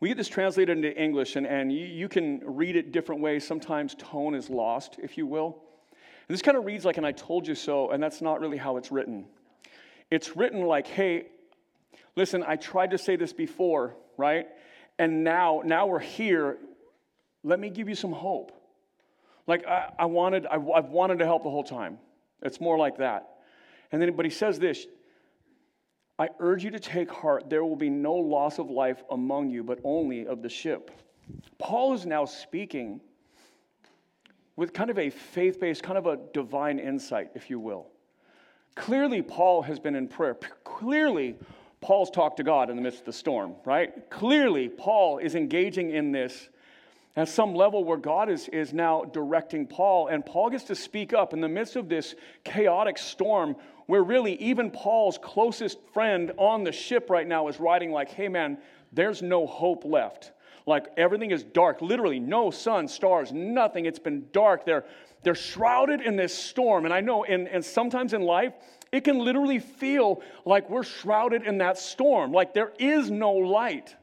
[0.00, 3.46] We get this translated into English, and, and you, you can read it different ways.
[3.46, 5.62] Sometimes tone is lost, if you will.
[5.92, 8.56] And this kind of reads like an I told you so, and that's not really
[8.56, 9.26] how it's written.
[10.10, 11.26] It's written like, hey,
[12.16, 14.46] listen, I tried to say this before, right?
[14.98, 16.58] And now, now we're here.
[17.44, 18.52] Let me give you some hope.
[19.50, 21.98] Like I, I wanted, I, I've wanted to help the whole time.
[22.40, 23.30] It's more like that.
[23.90, 24.86] And then, but he says this
[26.20, 27.50] I urge you to take heart.
[27.50, 30.92] There will be no loss of life among you, but only of the ship.
[31.58, 33.00] Paul is now speaking
[34.54, 37.88] with kind of a faith based, kind of a divine insight, if you will.
[38.76, 40.38] Clearly, Paul has been in prayer.
[40.62, 41.34] Clearly,
[41.80, 44.08] Paul's talked to God in the midst of the storm, right?
[44.10, 46.50] Clearly, Paul is engaging in this
[47.16, 51.12] at some level where God is, is now directing Paul, and Paul gets to speak
[51.12, 56.62] up in the midst of this chaotic storm where really even Paul's closest friend on
[56.62, 58.58] the ship right now is writing, like, hey man,
[58.92, 60.32] there's no hope left.
[60.66, 63.86] Like everything is dark, literally, no sun, stars, nothing.
[63.86, 64.64] It's been dark.
[64.64, 64.84] They're,
[65.24, 66.84] they're shrouded in this storm.
[66.84, 68.52] And I know, and, and sometimes in life,
[68.92, 73.96] it can literally feel like we're shrouded in that storm, like there is no light.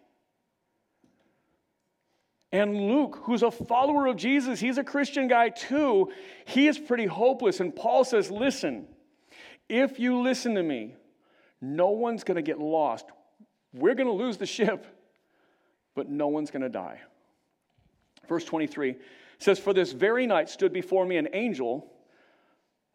[2.51, 6.11] And Luke, who's a follower of Jesus, he's a Christian guy too,
[6.45, 7.59] he is pretty hopeless.
[7.59, 8.87] And Paul says, Listen,
[9.67, 10.95] if you listen to me,
[11.61, 13.05] no one's to get lost.
[13.73, 14.87] We're to lose the ship,
[15.95, 17.01] but no one's to die.
[18.27, 18.95] Verse 23
[19.39, 21.91] says, For this very night stood before me an angel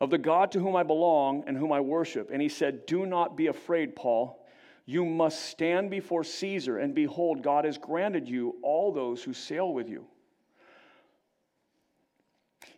[0.01, 2.31] of the God to whom I belong and whom I worship.
[2.33, 4.42] And he said, Do not be afraid, Paul.
[4.85, 9.73] You must stand before Caesar, and behold, God has granted you all those who sail
[9.73, 10.07] with you.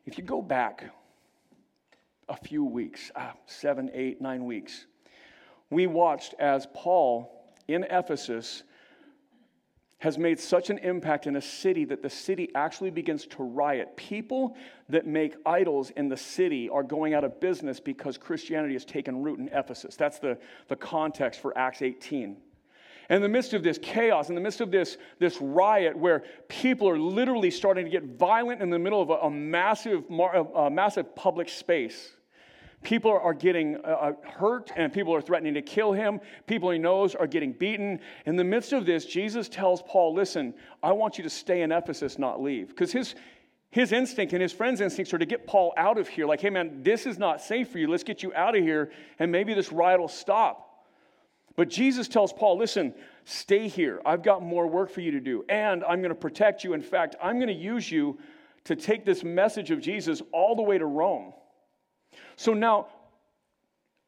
[0.04, 0.84] If you go back
[2.28, 4.86] a few weeks, ah, seven, eight, nine weeks,
[5.70, 8.64] we watched as Paul in Ephesus
[10.04, 13.96] has made such an impact in a city that the city actually begins to riot.
[13.96, 14.54] People
[14.90, 19.22] that make idols in the city are going out of business because Christianity has taken
[19.22, 19.96] root in Ephesus.
[19.96, 20.36] That's the,
[20.68, 22.36] the context for Acts 18.
[23.08, 26.86] In the midst of this chaos, in the midst of this, this riot where people
[26.86, 31.16] are literally starting to get violent in the middle of a, a massive, a massive
[31.16, 32.12] public space,
[32.84, 36.20] people are getting uh, uh, hurt and people are threatening to kill him.
[36.46, 37.98] People he knows are getting beaten.
[38.26, 41.72] In the midst of this, Jesus tells Paul, Listen, I want you to stay in
[41.72, 42.68] Ephesus, not leave.
[42.68, 43.14] Because his,
[43.70, 46.26] his instinct and his friend's instincts are to get Paul out of here.
[46.26, 47.88] Like, hey, man, this is not safe for you.
[47.88, 50.60] Let's get you out of here and maybe this riot will stop.
[51.56, 52.94] But Jesus tells Paul, listen,
[53.24, 54.00] stay here.
[54.04, 56.72] I've got more work for you to do, and I'm going to protect you.
[56.72, 58.18] In fact, I'm going to use you
[58.64, 61.32] to take this message of Jesus all the way to Rome.
[62.36, 62.88] So now,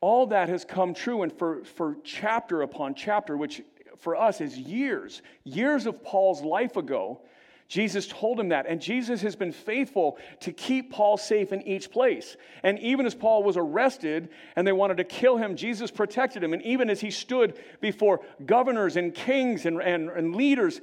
[0.00, 3.62] all that has come true, and for, for chapter upon chapter, which
[3.98, 7.20] for us is years, years of Paul's life ago,
[7.68, 8.66] Jesus told him that.
[8.66, 12.36] And Jesus has been faithful to keep Paul safe in each place.
[12.62, 16.52] And even as Paul was arrested and they wanted to kill him, Jesus protected him.
[16.52, 20.80] And even as he stood before governors and kings and, and, and leaders,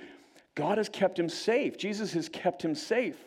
[0.56, 1.78] God has kept him safe.
[1.78, 3.18] Jesus has kept him safe.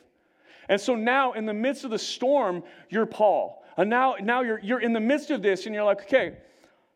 [0.68, 3.64] And so now, in the midst of the storm, you're Paul.
[3.76, 6.36] And now, now you're, you're in the midst of this and you're like, okay,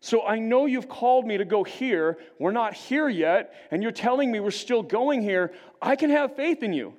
[0.01, 2.19] so I know you've called me to go here.
[2.39, 5.53] We're not here yet, and you're telling me we're still going here.
[5.81, 6.95] I can have faith in you.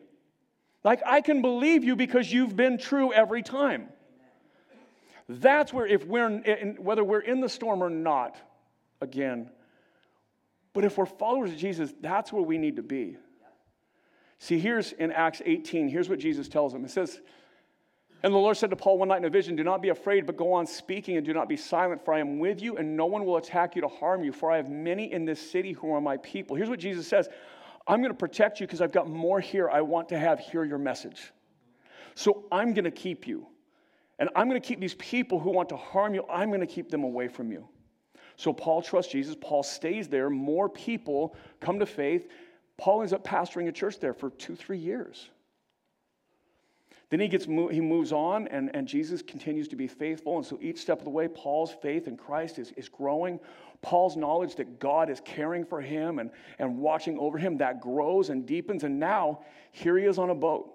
[0.84, 3.90] Like I can believe you because you've been true every time.
[5.28, 8.36] That's where, if we're in, whether we're in the storm or not,
[9.00, 9.50] again,
[10.74, 13.18] but if we're followers of Jesus, that's where we need to be.
[14.40, 16.84] See, here's in Acts 18, here's what Jesus tells them.
[16.84, 17.20] It says,
[18.24, 20.26] and the Lord said to Paul one night in a vision, Do not be afraid,
[20.26, 22.96] but go on speaking and do not be silent, for I am with you, and
[22.96, 25.72] no one will attack you to harm you, for I have many in this city
[25.74, 26.56] who are my people.
[26.56, 27.30] Here's what Jesus says
[27.88, 30.64] I'm going to protect you because I've got more here I want to have hear
[30.64, 31.32] your message.
[32.14, 33.48] So I'm going to keep you.
[34.20, 36.68] And I'm going to keep these people who want to harm you, I'm going to
[36.68, 37.68] keep them away from you.
[38.36, 39.36] So Paul trusts Jesus.
[39.40, 40.30] Paul stays there.
[40.30, 42.28] More people come to faith.
[42.78, 45.30] Paul ends up pastoring a church there for two, three years.
[47.12, 50.38] Then he gets he moves on, and, and Jesus continues to be faithful.
[50.38, 53.38] And so each step of the way, Paul's faith in Christ is, is growing.
[53.82, 58.30] Paul's knowledge that God is caring for him and, and watching over him, that grows
[58.30, 58.86] and deepens.
[58.86, 59.42] And now
[59.74, 60.72] here he is on a boat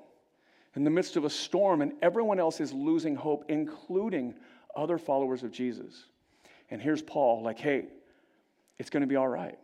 [0.75, 4.35] in the midst of a storm, and everyone else is losing hope, including
[4.77, 6.05] other followers of Jesus.
[6.71, 7.87] And here's Paul, like, hey,
[8.79, 9.59] it's going to be all right.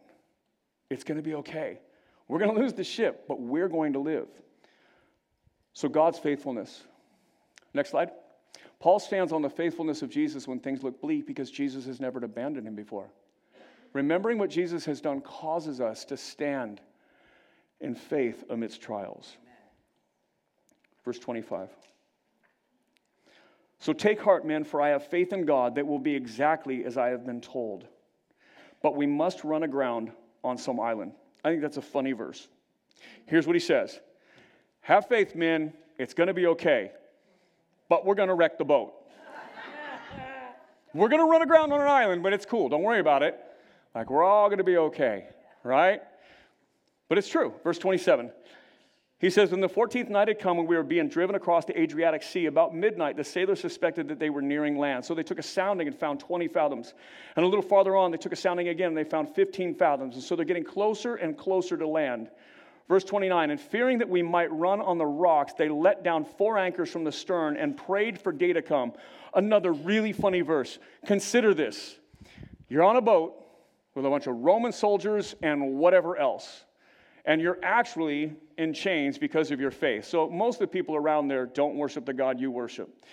[0.89, 1.81] It's going to be okay.
[2.29, 4.29] We're going to lose the ship, but we're going to live.
[5.75, 6.83] So, God's faithfulness.
[7.75, 8.11] Next slide.
[8.81, 12.19] Paul stands on the faithfulness of Jesus when things look bleak because Jesus has never
[12.25, 13.09] abandoned him before.
[13.93, 16.81] Remembering what Jesus has done causes us to stand
[17.81, 19.37] in faith amidst trials.
[21.05, 21.69] Verse 25.
[23.79, 26.97] So take heart, men, for I have faith in God that will be exactly as
[26.97, 27.87] I have been told.
[28.83, 30.13] But we must run aground
[30.45, 31.13] on some island.
[31.45, 32.49] I think that's a funny verse.
[33.27, 34.01] Here's what he says
[34.83, 36.91] Have faith, men, it's going to be okay,
[37.89, 38.93] but we're going to wreck the boat.
[40.93, 42.69] we're going to run aground on an island, but it's cool.
[42.69, 43.39] Don't worry about it.
[43.95, 45.27] Like, we're all going to be okay,
[45.63, 46.03] right?
[47.09, 47.55] But it's true.
[47.63, 48.33] Verse 27.
[49.21, 51.81] He says, When the 14th night had come and we were being driven across the
[51.81, 55.05] Adriatic Sea, about midnight, the sailors suspected that they were nearing land.
[55.05, 56.93] So they took a sounding and found 20 fathoms.
[57.37, 60.17] And a little farther on, they took a sounding again and they found 15 fathoms.
[60.17, 62.31] And so they're getting closer and closer to land.
[62.89, 66.59] Verse 29 And fearing that we might run on the rocks, they let down four
[66.59, 68.93] anchors from the stern and prayed for day to come.
[69.35, 70.79] Another really funny verse.
[71.07, 71.97] Consider this
[72.69, 73.35] you're on a boat
[73.95, 76.65] with a bunch of Roman soldiers and whatever else
[77.25, 80.05] and you're actually in chains because of your faith.
[80.05, 83.05] So most of the people around there don't worship the God you worship.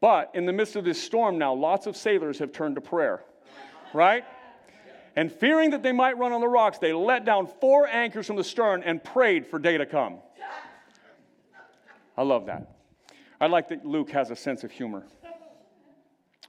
[0.00, 3.24] But in the midst of this storm now, lots of sailors have turned to prayer,
[3.92, 4.24] right?
[5.18, 8.36] And fearing that they might run on the rocks, they let down four anchors from
[8.36, 10.18] the stern and prayed for day to come.
[12.16, 12.76] I love that.
[13.40, 15.02] I like that Luke has a sense of humor.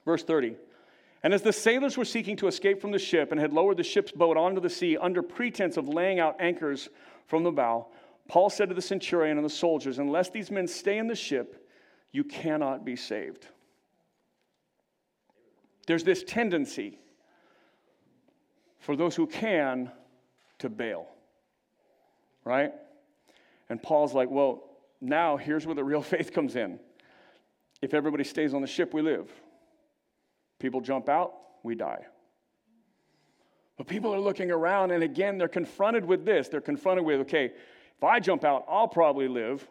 [0.05, 0.53] Verse 30.
[1.23, 3.83] And as the sailors were seeking to escape from the ship and had lowered the
[3.83, 6.89] ship's boat onto the sea under pretense of laying out anchors
[7.25, 7.87] from the bow,
[8.27, 11.67] Paul said to the centurion and the soldiers, Unless these men stay in the ship,
[12.11, 13.47] you cannot be saved.
[15.87, 16.99] There's this tendency
[18.79, 19.91] for those who can
[20.59, 21.07] to bail,
[22.43, 22.73] right?
[23.69, 24.63] And Paul's like, Well,
[25.01, 26.79] now here's where the real faith comes in.
[27.81, 29.31] If everybody stays on the ship, we live.
[30.59, 32.05] People jump out, we die.
[33.77, 36.49] But people are looking around, and again, they're confronted with this.
[36.49, 39.65] They're confronted with, okay, if I jump out, I'll probably live.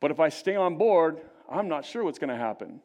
[0.00, 2.80] But if I stay on board, I'm not sure what's going to happen.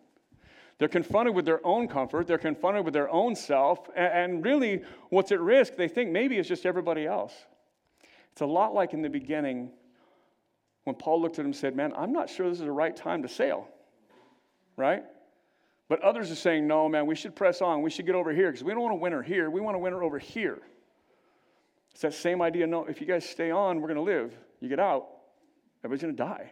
[0.77, 5.31] They're confronted with their own comfort, they're confronted with their own self, and really what's
[5.31, 7.33] at risk, they think maybe it's just everybody else.
[8.33, 9.71] It's a lot like in the beginning
[10.83, 12.95] when Paul looked at him and said, Man, I'm not sure this is the right
[12.95, 13.69] time to sail,
[14.75, 15.03] right?
[15.87, 17.81] But others are saying, no, man, we should press on.
[17.81, 19.49] We should get over here because we don't want to win winter here.
[19.49, 20.59] We want to winter over here.
[21.91, 22.65] It's that same idea.
[22.65, 24.33] No, if you guys stay on, we're going to live.
[24.59, 25.07] You get out,
[25.83, 26.51] everybody's going to die.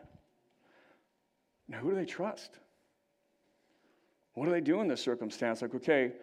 [1.67, 2.59] Now, who do they trust?
[4.34, 5.62] What do they do in this circumstance?
[5.62, 6.13] Like, okay,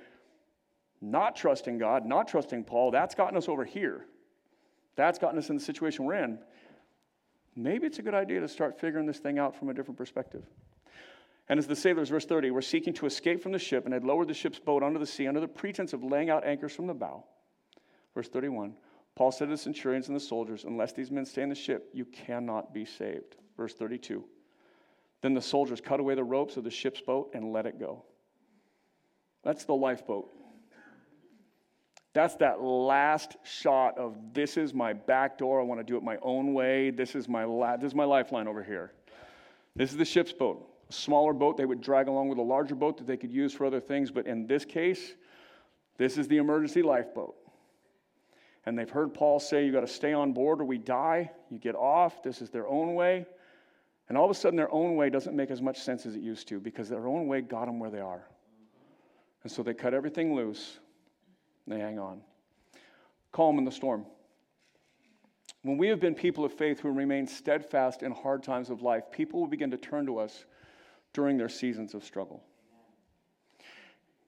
[1.01, 4.07] not trusting God, not trusting Paul, that's gotten us over here.
[4.97, 6.39] That's gotten us in the situation we're in.
[7.57, 10.45] Maybe it's a good idea to start figuring this thing out from a different perspective.
[11.49, 14.05] And as the sailors, verse 30, were seeking to escape from the ship and had
[14.05, 16.87] lowered the ship's boat onto the sea under the pretense of laying out anchors from
[16.87, 17.25] the bow,
[18.15, 18.75] verse 31,
[19.17, 21.91] Paul said to the centurions and the soldiers, Unless these men stay in the ship,
[21.93, 23.37] you cannot be saved.
[23.57, 24.25] Verse 32.
[25.23, 28.05] Then the soldiers cut away the ropes of the ship's boat and let it go.
[29.43, 30.31] That's the lifeboat.
[32.13, 35.61] That's that last shot of this is my back door.
[35.61, 36.91] I want to do it my own way.
[36.91, 38.93] This is my, la- this is my lifeline over here.
[39.77, 42.75] This is the ship's boat a smaller boat they would drag along with a larger
[42.75, 44.11] boat that they could use for other things.
[44.11, 45.15] But in this case,
[45.97, 47.37] this is the emergency lifeboat.
[48.67, 51.31] And they've heard Paul say, You got to stay on board or we die.
[51.49, 52.23] You get off.
[52.23, 53.25] This is their own way.
[54.11, 56.21] And all of a sudden, their own way doesn't make as much sense as it
[56.21, 58.27] used to because their own way got them where they are.
[59.45, 60.81] And so they cut everything loose
[61.65, 62.21] and they hang on.
[63.31, 64.05] Calm in the storm.
[65.63, 69.05] When we have been people of faith who remain steadfast in hard times of life,
[69.13, 70.45] people will begin to turn to us
[71.13, 72.43] during their seasons of struggle.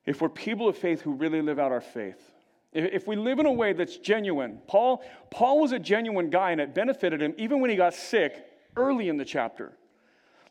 [0.07, 2.31] If we're people of faith who really live out our faith,
[2.73, 6.61] if we live in a way that's genuine, Paul, Paul was a genuine guy and
[6.61, 9.73] it benefited him even when he got sick early in the chapter.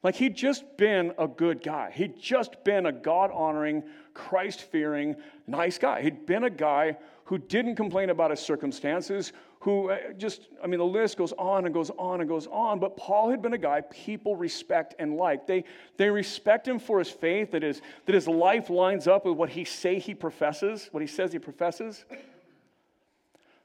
[0.03, 1.91] Like he'd just been a good guy.
[1.93, 6.01] He'd just been a God honoring, Christ fearing, nice guy.
[6.01, 10.79] He'd been a guy who didn't complain about his circumstances, who uh, just, I mean,
[10.79, 12.79] the list goes on and goes on and goes on.
[12.79, 15.45] But Paul had been a guy people respect and like.
[15.45, 15.63] They,
[15.97, 19.49] they respect him for his faith, that his, that his life lines up with what
[19.49, 22.05] he say he professes, what he says he professes.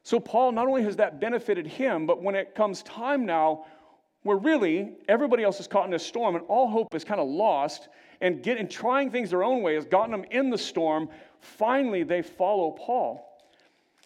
[0.03, 3.65] So Paul, not only has that benefited him, but when it comes time now
[4.27, 7.29] where really everybody else is caught in a storm and all hope is kind of
[7.29, 7.89] lost
[8.21, 11.09] and getting trying things their own way has gotten them in the storm,
[11.41, 13.23] finally they follow Paul.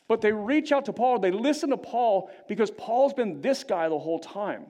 [0.09, 3.89] But they reach out to Paul, they listen to Paul because Paul's been this guy
[3.89, 4.67] the whole time.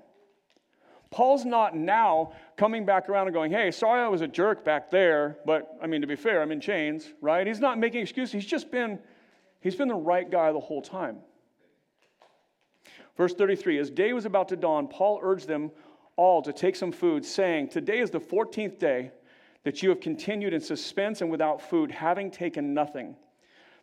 [1.11, 4.90] Paul's not now coming back around and going, hey, sorry I was a jerk back
[4.90, 7.46] there, but I mean, to be fair, I'm in chains, right?
[7.46, 8.32] He's not making excuses.
[8.32, 8.98] He's just been,
[9.61, 11.18] he's been the right guy the whole time.
[13.16, 15.70] Verse 33 As day was about to dawn, Paul urged them
[16.16, 19.11] all to take some food, saying, Today is the 14th day
[19.64, 23.16] that you have continued in suspense and without food, having taken nothing.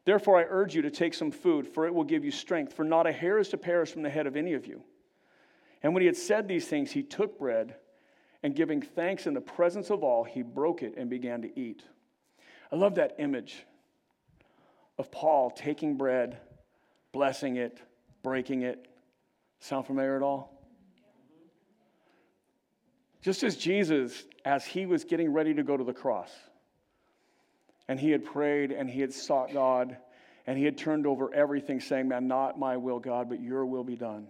[0.06, 2.86] Therefore, I urge you to take some food, for it will give you strength, for
[2.86, 4.84] not a hair is to perish from the head of any of you.
[5.84, 7.76] And when he had said these things, he took bread,
[8.44, 11.84] and giving thanks in the presence of all, he broke it and began to eat.
[12.72, 13.66] I love that image
[14.98, 16.38] of Paul taking bread,
[17.12, 17.80] blessing it,
[18.24, 18.88] breaking it.
[19.60, 20.54] Sound familiar at all?
[23.22, 26.32] Just as Jesus, as he was getting ready to go to the cross,
[27.88, 29.98] and he had prayed and he had sought God
[30.46, 33.84] and he had turned over everything, saying, Man, not my will, God, but your will
[33.84, 34.28] be done.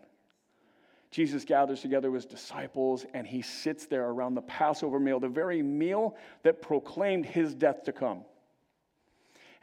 [1.12, 5.62] Jesus gathers together his disciples and he sits there around the Passover meal, the very
[5.62, 8.26] meal that proclaimed his death to come.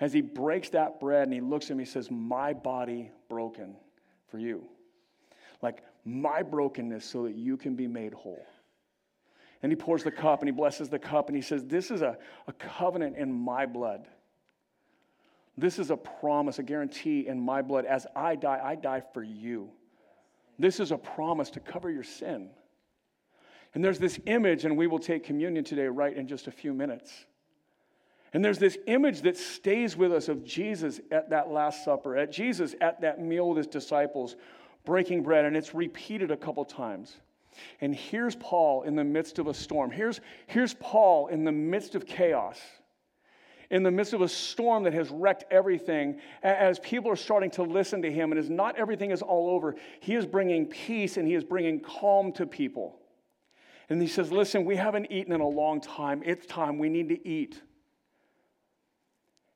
[0.01, 3.77] As he breaks that bread and he looks at him, he says, My body broken
[4.29, 4.65] for you.
[5.65, 8.45] Like my brokenness so that you can be made whole.
[9.62, 12.03] And he pours the cup and he blesses the cup and he says, This is
[12.03, 14.07] a, a covenant in my blood.
[15.57, 17.87] This is a promise, a guarantee in my blood.
[17.87, 19.71] As I die, I die for you.
[20.59, 22.51] This is a promise to cover your sin.
[23.73, 26.75] And there's this image, and we will take communion today, right in just a few
[26.75, 27.25] minutes.
[28.35, 32.31] And there's this image that stays with us of Jesus at that Last Supper, at
[32.31, 34.37] Jesus at that meal with his disciples,
[34.85, 37.16] breaking bread, and it's repeated a couple times.
[37.80, 39.91] And here's Paul in the midst of a storm.
[39.91, 42.59] Here's, here's Paul in the midst of chaos,
[43.70, 46.20] in the midst of a storm that has wrecked everything.
[46.43, 49.74] As people are starting to listen to him, and as not everything is all over,
[50.01, 52.99] he is bringing peace and he is bringing calm to people.
[53.89, 56.22] And he says, Listen, we haven't eaten in a long time.
[56.24, 56.78] It's time.
[56.78, 57.61] We need to eat.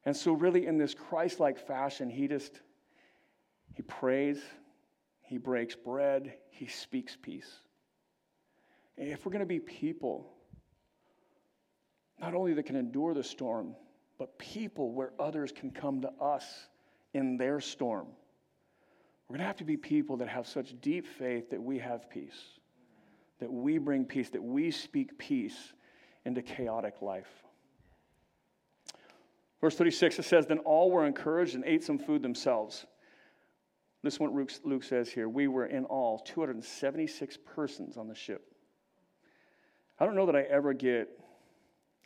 [0.04, 2.60] And so, really, in this Christ like fashion, he just
[3.74, 4.38] he prays,
[5.28, 7.60] he breaks bread, he speaks peace
[8.98, 10.28] if we're going to be people,
[12.20, 13.74] not only that can endure the storm,
[14.18, 16.44] but people where others can come to us
[17.14, 18.06] in their storm.
[19.28, 22.10] We're going to have to be people that have such deep faith that we have
[22.10, 22.58] peace,
[23.38, 25.74] that we bring peace, that we speak peace
[26.24, 27.30] into chaotic life.
[29.60, 32.86] Verse 36, it says, Then all were encouraged and ate some food themselves.
[34.02, 34.32] This is what
[34.64, 35.28] Luke says here.
[35.28, 38.52] We were in all 276 persons on the ship.
[39.98, 41.08] I don't know that I ever get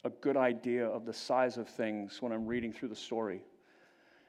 [0.05, 3.43] a good idea of the size of things when I'm reading through the story.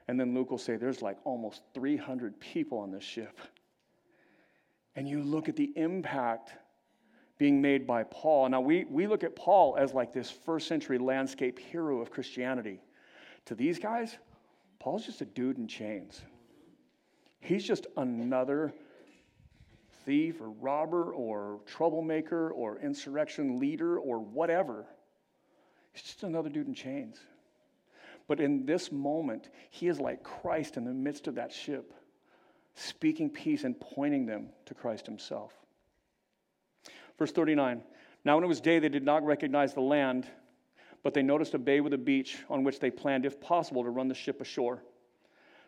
[0.08, 3.40] And then Luke will say, There's like almost 300 people on this ship.
[4.96, 6.54] And you look at the impact
[7.38, 8.50] being made by Paul.
[8.50, 12.80] Now, we, we look at Paul as like this first century landscape hero of Christianity.
[13.46, 14.18] To these guys,
[14.80, 16.22] Paul's just a dude in chains.
[17.44, 18.74] He's just another
[20.06, 24.86] thief or robber or troublemaker or insurrection leader or whatever.
[25.92, 27.20] He's just another dude in chains.
[28.30, 31.94] But in this moment, he is like Christ in the midst of that ship,
[32.76, 35.52] speaking peace and pointing them to Christ himself.
[37.20, 37.84] Verse 39
[38.24, 40.28] Now, when it was day, they did not recognize the land,
[41.04, 43.90] but they noticed a bay with a beach on which they planned, if possible, to
[43.90, 44.82] run the ship ashore.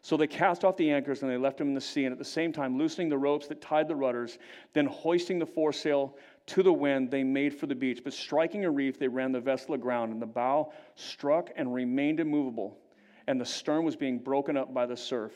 [0.06, 2.20] So they cast off the anchors and they left him in the sea, and at
[2.20, 4.38] the same time, loosening the ropes that tied the rudders,
[4.74, 8.01] then hoisting the foresail to the wind, they made for the beach.
[8.03, 12.20] But striking a reef, they ran the vessel aground, and the bow struck and remained
[12.20, 12.78] immovable,
[13.26, 15.32] and the stern was being broken up by the surf.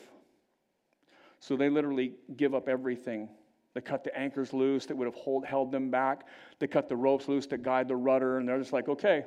[1.40, 3.28] So they literally give up everything.
[3.74, 6.28] They cut the anchors loose that would have hold, held them back.
[6.60, 9.24] They cut the ropes loose to guide the rudder, and they're just like, okay,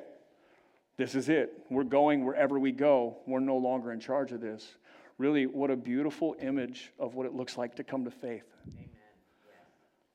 [0.96, 1.52] this is it.
[1.68, 3.18] We're going wherever we go.
[3.26, 4.76] We're no longer in charge of this
[5.18, 8.44] really what a beautiful image of what it looks like to come to faith.
[8.66, 8.90] Amen.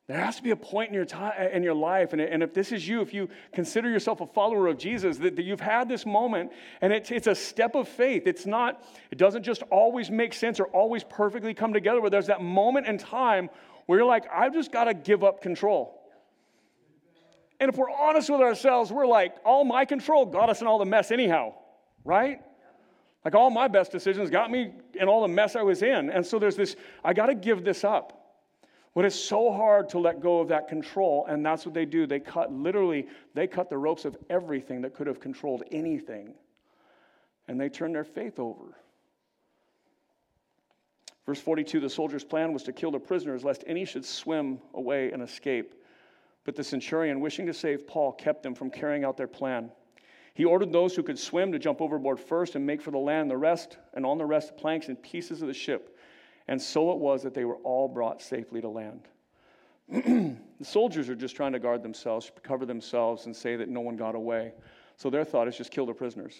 [0.06, 2.52] There has to be a point in your time in your life, and, and if
[2.52, 5.88] this is you, if you consider yourself a follower of Jesus, that, that you've had
[5.88, 8.26] this moment, and it's, it's a step of faith.
[8.26, 12.26] It's not, it doesn't just always make sense or always perfectly come together, where there's
[12.26, 13.50] that moment in time
[13.86, 15.96] where you're like, I've just got to give up control.
[17.60, 20.80] And if we're honest with ourselves, we're like, all my control got us in all
[20.80, 21.54] the mess anyhow,
[22.04, 22.40] right?
[23.24, 26.10] Like all my best decisions got me in all the mess I was in.
[26.10, 28.16] And so there's this, I got to give this up.
[28.94, 32.06] But it's so hard to let go of that control, and that's what they do.
[32.06, 36.34] They cut, literally, they cut the ropes of everything that could have controlled anything,
[37.46, 38.76] and they turn their faith over.
[41.24, 45.12] Verse 42 the soldiers' plan was to kill the prisoners, lest any should swim away
[45.12, 45.74] and escape.
[46.44, 49.70] But the centurion, wishing to save Paul, kept them from carrying out their plan.
[50.34, 53.30] He ordered those who could swim to jump overboard first and make for the land,
[53.30, 55.96] the rest, and on the rest, planks and pieces of the ship.
[56.48, 59.08] And so it was that they were all brought safely to land.
[59.88, 63.96] the soldiers are just trying to guard themselves, cover themselves, and say that no one
[63.96, 64.52] got away.
[64.96, 66.34] So their thought is just kill the prisoners.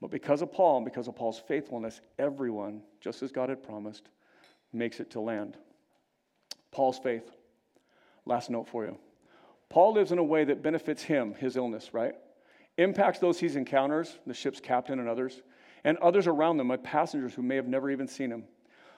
[0.00, 4.08] But because of Paul and because of Paul's faithfulness, everyone, just as God had promised,
[4.72, 5.56] makes it to land.
[6.70, 7.30] Paul's faith.
[8.26, 8.98] Last note for you.
[9.68, 12.14] Paul lives in a way that benefits him, his illness, right?
[12.76, 15.42] Impacts those he encounters, the ship's captain and others,
[15.84, 18.44] and others around them, passengers who may have never even seen him.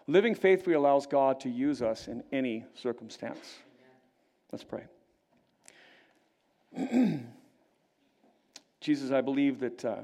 [0.06, 3.56] Living faithfully allows God to use us in any circumstance.
[4.52, 4.84] Let's pray.
[8.80, 9.96] Jesus, I believe that uh,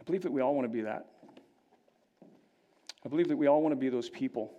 [0.00, 1.06] I believe that we all want to be that.
[3.04, 4.52] I believe that we all want to be those people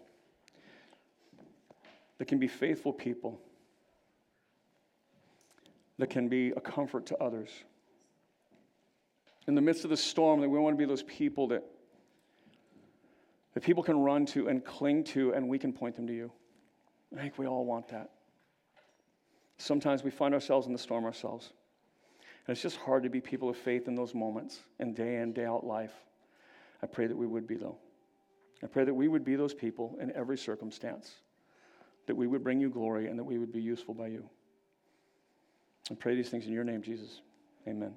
[2.17, 3.39] that can be faithful people,
[5.99, 7.49] that can be a comfort to others.
[9.47, 11.63] In the midst of the storm, that we want to be those people that,
[13.53, 16.31] that people can run to and cling to, and we can point them to you.
[17.17, 18.09] I think we all want that.
[19.57, 21.51] Sometimes we find ourselves in the storm ourselves.
[22.45, 25.33] And it's just hard to be people of faith in those moments and day in,
[25.33, 25.93] day out life.
[26.83, 27.77] I pray that we would be, though.
[28.63, 31.11] I pray that we would be those people in every circumstance
[32.07, 34.27] that we would bring you glory and that we would be useful by you.
[35.89, 37.21] I pray these things in your name, Jesus.
[37.67, 37.93] Amen.